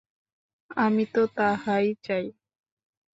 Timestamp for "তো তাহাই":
1.13-1.87